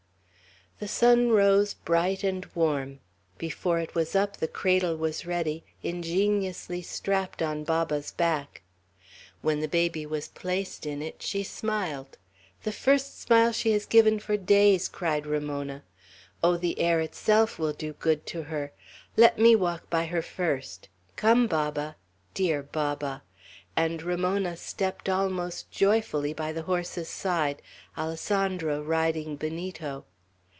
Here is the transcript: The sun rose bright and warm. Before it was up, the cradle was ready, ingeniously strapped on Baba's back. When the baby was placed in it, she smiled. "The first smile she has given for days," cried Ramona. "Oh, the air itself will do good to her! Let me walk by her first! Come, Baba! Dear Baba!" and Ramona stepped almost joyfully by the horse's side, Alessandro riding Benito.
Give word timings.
The 0.79 0.87
sun 0.87 1.29
rose 1.29 1.75
bright 1.75 2.23
and 2.23 2.43
warm. 2.55 3.01
Before 3.37 3.77
it 3.77 3.93
was 3.93 4.15
up, 4.15 4.37
the 4.37 4.47
cradle 4.47 4.95
was 4.97 5.27
ready, 5.27 5.63
ingeniously 5.83 6.81
strapped 6.81 7.39
on 7.43 7.63
Baba's 7.63 8.09
back. 8.11 8.63
When 9.43 9.59
the 9.59 9.67
baby 9.67 10.07
was 10.07 10.29
placed 10.29 10.87
in 10.87 11.03
it, 11.03 11.21
she 11.21 11.43
smiled. 11.43 12.17
"The 12.63 12.71
first 12.71 13.21
smile 13.21 13.51
she 13.51 13.73
has 13.73 13.85
given 13.85 14.17
for 14.17 14.35
days," 14.37 14.87
cried 14.87 15.27
Ramona. 15.27 15.83
"Oh, 16.41 16.57
the 16.57 16.79
air 16.79 16.99
itself 16.99 17.59
will 17.59 17.73
do 17.73 17.93
good 17.93 18.25
to 18.33 18.41
her! 18.45 18.71
Let 19.15 19.37
me 19.37 19.55
walk 19.55 19.87
by 19.91 20.05
her 20.05 20.23
first! 20.23 20.89
Come, 21.15 21.45
Baba! 21.45 21.95
Dear 22.33 22.63
Baba!" 22.63 23.21
and 23.75 24.01
Ramona 24.01 24.57
stepped 24.57 25.07
almost 25.07 25.69
joyfully 25.69 26.33
by 26.33 26.51
the 26.51 26.63
horse's 26.63 27.07
side, 27.07 27.61
Alessandro 27.95 28.81
riding 28.81 29.35
Benito. 29.35 30.05